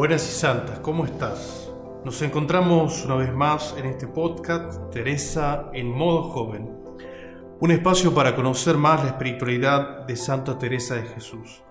[0.00, 1.70] Buenas y santas, ¿cómo estás?
[2.06, 6.74] Nos encontramos una vez más en este podcast Teresa en modo joven,
[7.60, 11.62] un espacio para conocer más la espiritualidad de Santa Teresa de Jesús.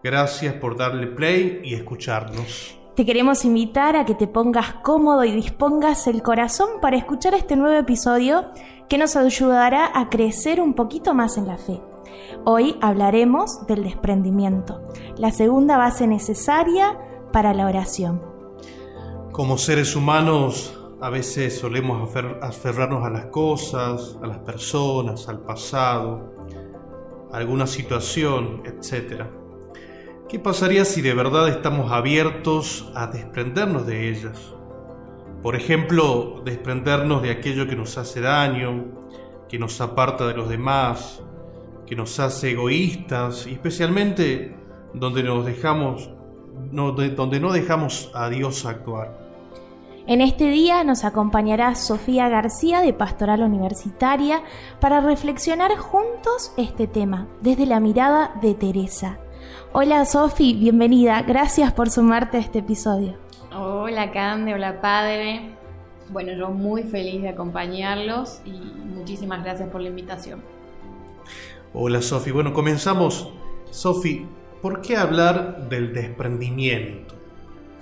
[0.00, 2.78] Gracias por darle play y escucharnos.
[2.94, 7.56] Te queremos invitar a que te pongas cómodo y dispongas el corazón para escuchar este
[7.56, 8.44] nuevo episodio
[8.88, 11.80] que nos ayudará a crecer un poquito más en la fe.
[12.44, 14.82] Hoy hablaremos del desprendimiento,
[15.16, 16.96] la segunda base necesaria
[17.32, 18.22] para la oración.
[19.32, 22.10] Como seres humanos a veces solemos
[22.40, 26.34] aferrarnos a las cosas, a las personas, al pasado,
[27.30, 29.24] a alguna situación, etc.
[30.28, 34.54] ¿Qué pasaría si de verdad estamos abiertos a desprendernos de ellas?
[35.42, 38.86] Por ejemplo, desprendernos de aquello que nos hace daño,
[39.48, 41.22] que nos aparta de los demás,
[41.86, 44.56] que nos hace egoístas y especialmente
[44.94, 46.10] donde nos dejamos
[46.72, 49.26] donde no dejamos a Dios actuar.
[50.08, 54.42] En este día nos acompañará Sofía García de Pastoral Universitaria
[54.80, 59.18] para reflexionar juntos este tema desde la mirada de Teresa.
[59.72, 63.16] Hola Sofi, bienvenida, gracias por sumarte a este episodio.
[63.52, 65.56] Hola Cande, hola Padre.
[66.10, 70.40] Bueno, yo muy feliz de acompañarlos y muchísimas gracias por la invitación.
[71.74, 73.32] Hola Sofi, bueno, comenzamos.
[73.72, 74.24] Sofi,
[74.66, 77.14] ¿por qué hablar del desprendimiento?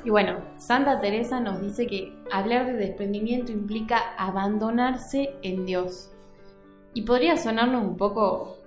[0.04, 6.10] Y bueno, Santa Teresa nos dice que hablar de desprendimiento implica abandonarse en Dios.
[6.92, 8.58] Y podría sonarnos un poco,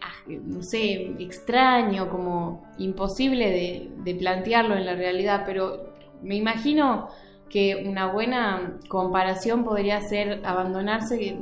[0.00, 7.10] ah, no sé, extraño, como imposible de, plantearlo en la realidad, pero me imagino
[7.50, 11.36] que una buena comparación podría ser abandonarse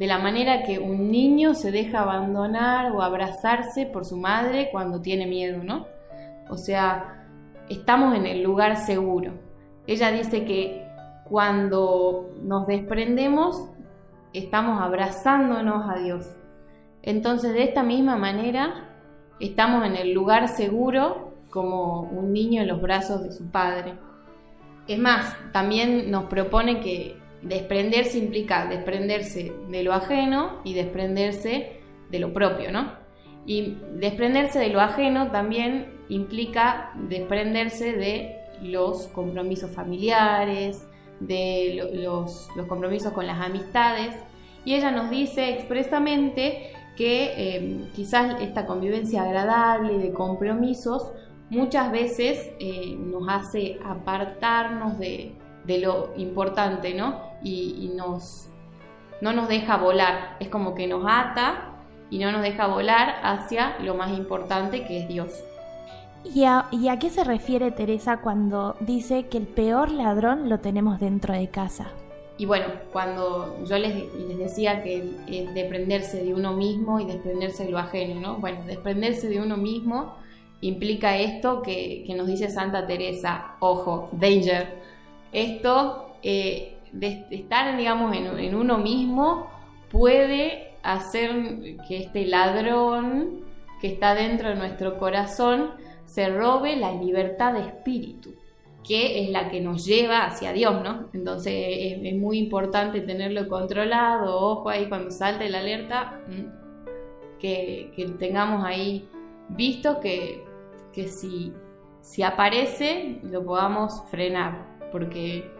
[0.00, 5.02] de la manera que un niño se deja abandonar o abrazarse por su madre cuando
[5.02, 5.88] tiene miedo, ¿no?
[6.48, 7.26] O sea,
[7.68, 9.34] estamos en el lugar seguro.
[9.86, 10.88] Ella dice que
[11.24, 13.68] cuando nos desprendemos,
[14.32, 16.34] estamos abrazándonos a Dios.
[17.02, 18.88] Entonces, de esta misma manera,
[19.38, 23.98] estamos en el lugar seguro como un niño en los brazos de su padre.
[24.88, 31.80] Es más, también nos propone que desprenderse implica desprenderse de lo ajeno y desprenderse
[32.10, 32.92] de lo propio, ¿no?
[33.46, 40.86] Y desprenderse de lo ajeno también implica desprenderse de los compromisos familiares,
[41.20, 44.14] de los, compromisos con las amistades.
[44.64, 51.12] Y ella nos dice expresamente que em, quizás esta convivencia agradable de compromisos
[51.48, 55.34] muchas veces eh, nos hace apartarnos de,
[55.66, 57.29] lo importante, ¿no?
[57.42, 58.48] Y, nos,
[59.20, 61.70] no nos deja volar, es como que nos ata
[62.10, 65.42] y no nos deja volar hacia lo más importante que es Dios.
[66.24, 71.34] ¿Y a, qué se refiere Teresa cuando dice que el peor ladrón lo tenemos dentro
[71.34, 71.88] de casa?
[72.36, 73.94] Y bueno, cuando yo les,
[74.38, 78.36] decía que es desprenderse de uno mismo y desprenderse de lo ajeno, ¿no?
[78.36, 80.14] Bueno, desprenderse de uno mismo
[80.60, 84.78] implica esto que, nos dice Santa Teresa, ojo, danger.
[85.32, 89.48] Esto eh, de estar, digamos, en, uno mismo
[89.90, 93.40] puede hacer que este ladrón
[93.80, 95.70] que está dentro de nuestro corazón
[96.04, 98.34] se robe la libertad de espíritu,
[98.86, 101.08] que es la que nos lleva hacia Dios, ¿no?
[101.12, 108.64] Entonces es, muy importante tenerlo controlado, ojo ahí cuando salte la alerta, mm, que, tengamos
[108.64, 109.08] ahí
[109.48, 110.44] visto que,
[111.08, 111.52] si,
[112.00, 115.59] si aparece lo podamos frenar, porque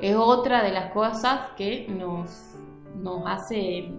[0.00, 2.54] es otra de las cosas que nos,
[2.96, 3.92] nos hace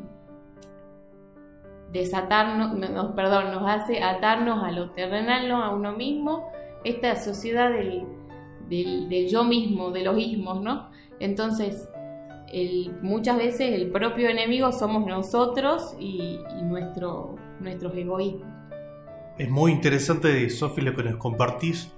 [1.92, 6.52] desatarnos, nos, perdón, nos hace atarnos a lo terrenal, a uno mismo,
[6.84, 10.90] esta sociedad del, yo mismo, de los ismos, ¿no?
[11.20, 11.90] Entonces,
[13.02, 18.48] muchas veces el propio enemigo somos nosotros y, nuestro, nuestros egoísmos.
[19.38, 21.94] Es muy interesante, Sofi, lo que nos compartís.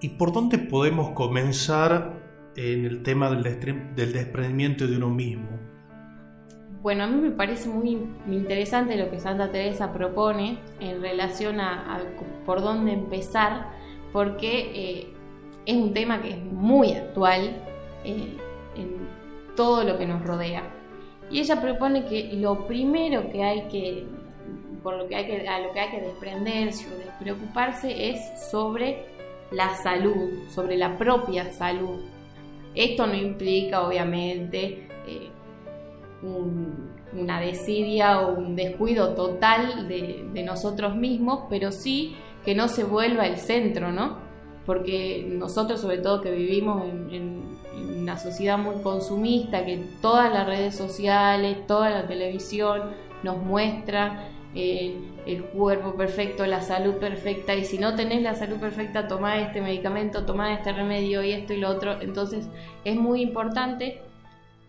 [0.00, 5.48] ¿Y por dónde podemos comenzar en el tema del, desprendimiento de uno mismo?
[6.82, 7.98] Bueno, a mí me parece muy
[8.30, 12.00] interesante lo que Santa Teresa propone en relación a,
[12.46, 13.70] por dónde empezar,
[14.12, 15.06] porque eh,
[15.66, 17.56] es un tema que es muy actual
[18.04, 18.36] eh,
[18.76, 18.96] en
[19.56, 20.62] todo lo que nos rodea.
[21.30, 24.06] Y ella propone que lo primero que hay que,
[24.82, 29.04] por lo que hay que, a lo que hay que desprenderse o despreocuparse es sobre
[29.50, 32.00] la salud, sobre la propia salud.
[32.78, 35.30] Esto no implica, obviamente, eh,
[36.22, 42.14] una desidia o un descuido total de, nosotros mismos, pero sí
[42.44, 44.18] que no se vuelva el centro, ¿no?
[44.64, 47.58] Porque nosotros, sobre todo que vivimos en,
[48.00, 52.92] una sociedad muy consumista, que todas las redes sociales, toda la televisión
[53.24, 54.96] nos muestra eh,
[55.26, 59.60] el cuerpo perfecto, la salud perfecta, y si no tenés la salud perfecta, tomá este
[59.60, 62.00] medicamento, tomá este remedio y esto y lo otro.
[62.00, 62.48] Entonces
[62.84, 64.00] es muy importante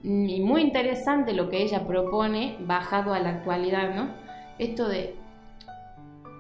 [0.04, 4.10] y muy interesante lo que ella propone bajado a la actualidad, ¿no?
[4.58, 5.16] Esto de,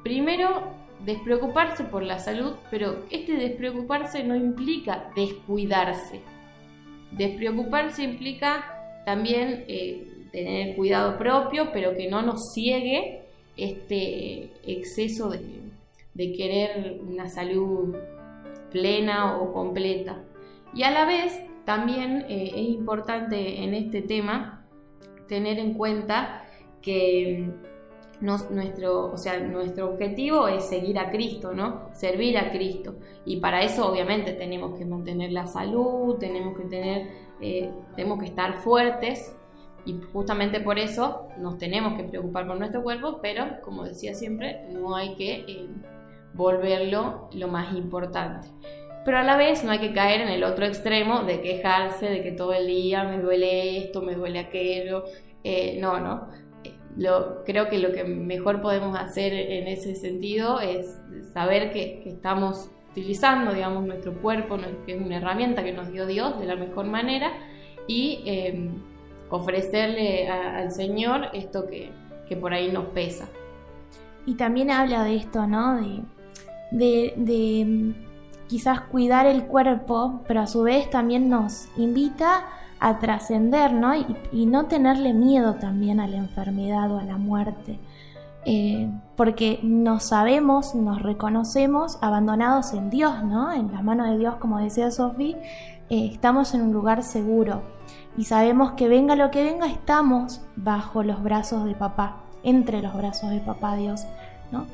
[0.03, 0.73] primero,
[1.05, 6.21] despreocuparse por la salud, pero este despreocuparse no implica descuidarse.
[7.11, 13.28] Despreocuparse implica también eh, tener cuidado propio, pero que no nos ciegue
[13.63, 15.61] este exceso de,
[16.13, 17.95] de querer una salud
[18.71, 20.23] plena o completa.
[20.73, 24.65] Y a la vez también eh, es importante en este tema
[25.27, 26.43] tener en cuenta
[26.81, 27.47] que
[28.21, 31.89] mm, nuestro, o sea, nuestro objetivo es seguir a Cristo, ¿no?
[31.93, 32.95] Servir a Cristo.
[33.25, 37.07] Y para eso obviamente tenemos que mantener la salud, tenemos que tener,
[37.39, 39.35] eh, tenemos que estar fuertes
[39.85, 44.67] y justamente por eso nos tenemos que preocupar por nuestro cuerpo, pero como decía siempre,
[44.71, 45.67] no hay que eh,
[46.33, 48.47] volverlo lo más importante
[49.05, 52.21] pero a la vez no hay que caer en el otro extremo de quejarse de
[52.21, 55.05] que todo el día me duele esto, me duele aquello.
[55.43, 56.27] Eh, no, no.
[56.97, 60.99] Lo, creo que lo que mejor podemos hacer en ese sentido es
[61.33, 66.39] saber que, estamos utilizando, digamos, nuestro cuerpo, que es una herramienta que nos dio Dios
[66.39, 67.31] de la mejor manera,
[67.87, 68.83] y em,
[69.29, 71.91] ofrecerle al Señor esto que,
[72.27, 73.27] que, por ahí nos pesa.
[74.25, 75.79] Y también habla de esto, ¿no?
[76.71, 77.93] de, de
[78.47, 82.45] quizás cuidar el cuerpo, pero a su vez también nos invita
[82.79, 83.93] a trascender, ¿no?
[84.31, 87.79] Y, no tenerle miedo también a la enfermedad o a la muerte.
[88.45, 93.51] Eh, porque nos sabemos, nos reconocemos abandonados en Dios, ¿no?
[93.51, 95.35] En la mano de Dios, como decía Sofi,
[95.89, 97.61] eh, estamos en un lugar seguro
[98.17, 102.95] y sabemos que venga lo que venga, estamos bajo los brazos de papá, entre los
[102.95, 104.05] brazos de papá Dios,
[104.51, 104.65] ¿no?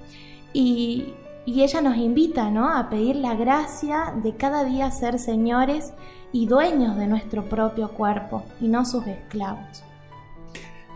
[0.53, 1.13] Y,
[1.47, 2.75] ella nos invita ¿no?
[2.75, 5.93] a pedir la gracia de cada día ser señores
[6.31, 9.83] y dueños de nuestro propio cuerpo y no sus esclavos.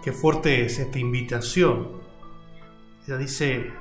[0.03, 1.89] Qué fuerte es esta invitación.
[3.05, 3.71] Ella dice,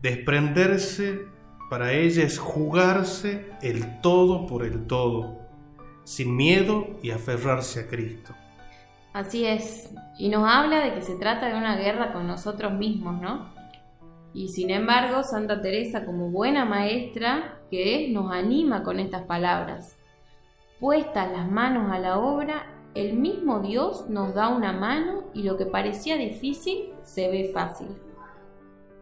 [0.00, 1.26] desprenderse
[1.68, 5.47] para ella es jugarse el todo por el todo,
[6.08, 8.32] sin miedo y aferrarse a Cristo.
[9.12, 13.20] Así es, y nos habla de que se trata de una guerra con nosotros mismos,
[13.20, 13.52] ¿no?
[14.32, 19.98] Y sin embargo, Santa Teresa, como buena maestra que es, nos anima con estas palabras.
[20.80, 22.64] Puestas las manos a la obra,
[22.94, 27.88] el mismo Dios nos da una mano y lo que parecía difícil se ve fácil.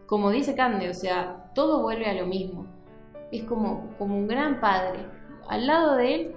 [0.06, 2.66] Como dice Cande, o sea, todo vuelve a lo mismo.
[3.30, 5.06] Es como, como un gran padre.
[5.48, 6.36] Al lado de él,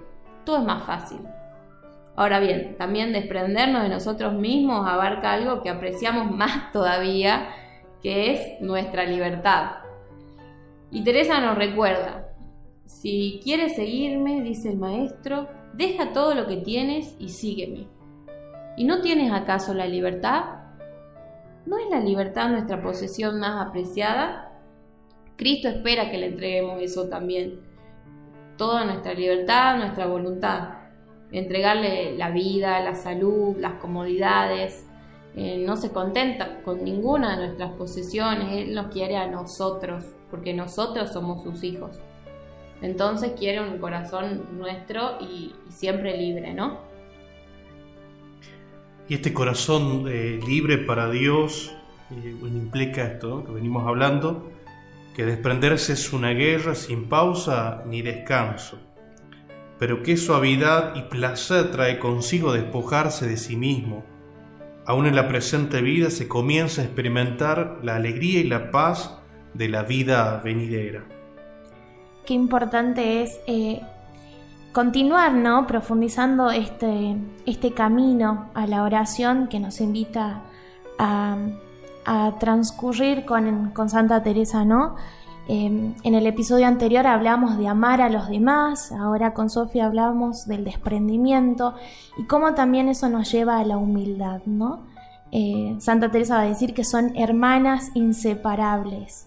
[0.56, 1.20] es más fácil.
[2.16, 7.48] Ahora bien, también desprendernos de nosotros mismos abarca algo que apreciamos más todavía
[8.02, 9.72] que es nuestra libertad.
[10.90, 12.28] Y Teresa nos recuerda,
[12.84, 17.86] si quieres seguirme, dice el maestro, deja todo lo que tienes y sígueme.
[18.76, 20.44] ¿Y no tienes acaso la libertad?
[21.66, 24.50] ¿No es la libertad nuestra posesión más apreciada?
[25.36, 27.60] Cristo espera que le entreguemos eso también.
[28.60, 30.74] Toda nuestra libertad, nuestra voluntad.
[31.32, 34.84] Entregarle la vida, la salud, las comodidades,
[35.34, 40.52] eh, no se contenta con ninguna de nuestras posesiones, Él nos quiere a nosotros, porque
[40.52, 41.98] nosotros somos sus hijos.
[42.82, 46.80] Entonces quiere un corazón nuestro y, siempre libre, ¿no?
[49.08, 51.74] Y este corazón eh, libre para Dios
[52.10, 54.52] eh, implica esto que venimos hablando,
[55.20, 58.78] que desprenderse es una guerra sin pausa ni descanso,
[59.78, 64.02] pero qué suavidad y placer trae consigo despojarse de sí mismo
[64.86, 69.20] Aún en la presente vida se comienza a experimentar la alegría y la paz
[69.52, 71.04] de la vida venidera.
[72.24, 73.82] Qué importante es eh,
[74.72, 75.66] continuar, ¿no?
[75.66, 80.44] Profundizando este, este camino a la oración que nos invita
[80.98, 81.36] a,
[82.38, 84.96] transcurrir con, Santa Teresa, ¿no?
[85.48, 90.46] Em, en el episodio anterior hablamos de amar a los demás, ahora con Sofía hablamos
[90.46, 91.74] del desprendimiento
[92.16, 94.80] y cómo también eso nos lleva a la humildad, ¿no?
[95.32, 99.26] Eh, Santa Teresa va a decir que son hermanas inseparables.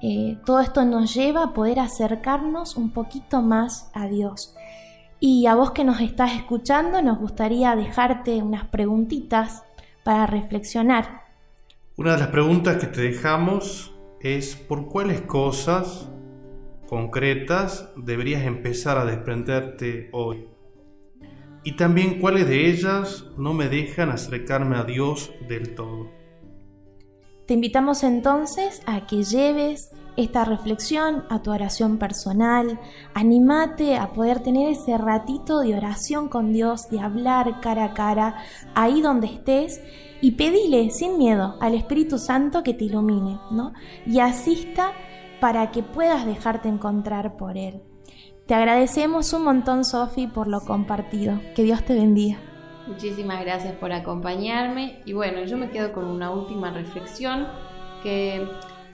[0.00, 4.54] Eh, todo esto nos lleva a poder acercarnos un poquito más a Dios.
[5.20, 9.64] Y a vos que nos estás escuchando, nos gustaría dejarte unas preguntitas
[10.04, 11.27] para reflexionar.
[11.98, 16.08] Una de las preguntas que te dejamos es por cuáles cosas
[16.86, 20.46] concretas deberías empezar a desprenderte hoy.
[21.64, 26.08] Y también cuáles de ellas no me dejan acercarme a Dios del todo.
[27.48, 32.80] Te invitamos entonces a que lleves esta reflexión a tu oración personal.
[33.14, 38.34] Animate a poder tener ese ratito de oración con Dios, de hablar cara a cara,
[38.74, 39.80] ahí donde estés,
[40.20, 43.72] y pedile sin miedo al Espíritu Santo que te ilumine, ¿no?
[44.04, 44.92] Y asista
[45.40, 47.80] para que puedas dejarte encontrar por Él.
[48.46, 51.40] Te agradecemos un montón, Sofi, por lo compartido.
[51.54, 52.38] Que Dios te bendiga.
[52.88, 55.00] Muchísimas gracias por acompañarme.
[55.04, 57.46] Y bueno, yo me quedo con una última reflexión
[58.02, 58.48] que,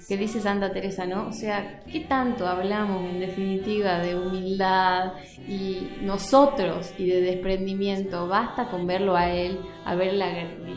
[0.09, 1.29] que, dice Santa Teresa, ¿no?
[1.29, 5.13] O sea, ¿qué tanto hablamos en definitiva de humildad
[5.49, 8.29] y nosotros y de desprendimiento?
[8.29, 10.27] Basta con verlo a Él, a ver la,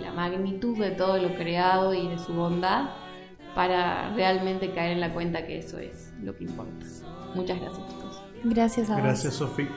[0.02, 2.90] la magnitud de todo lo creado y de su bondad
[3.56, 6.86] para realmente caer en la cuenta que eso es lo que importa.
[7.34, 8.22] Muchas gracias, chicos.
[8.44, 9.04] Gracias a vos.
[9.04, 9.70] Gracias, Sofía.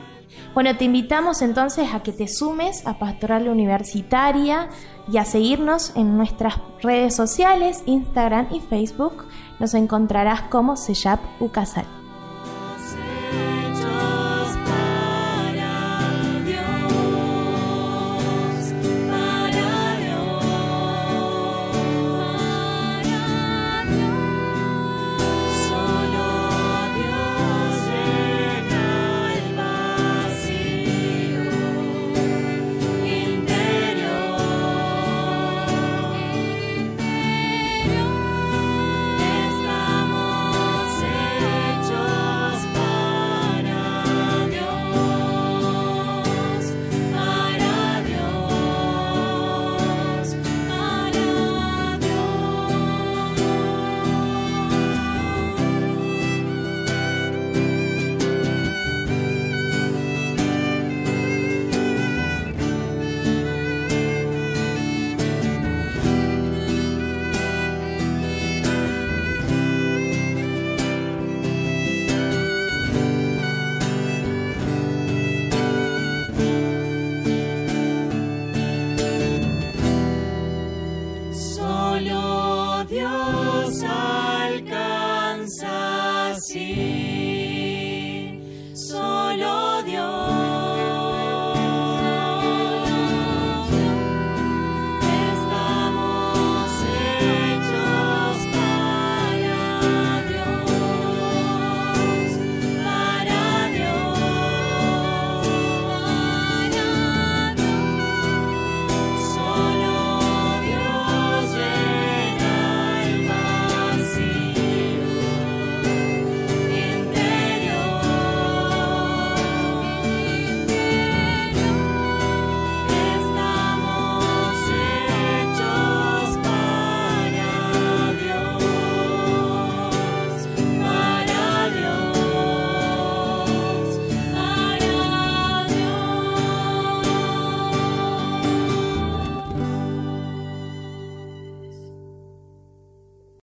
[0.55, 4.69] Bueno, te invitamos entonces a que te sumes a Pastoral Universitaria
[5.11, 9.27] y a seguirnos en nuestras redes sociales, Instagram y Facebook.
[9.61, 12.00] Nos encontrarás como Seyap Ucasal.